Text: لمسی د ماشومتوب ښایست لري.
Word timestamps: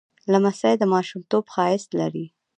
لمسی 0.31 0.73
د 0.77 0.83
ماشومتوب 0.93 1.43
ښایست 1.53 1.89
لري. 1.99 2.25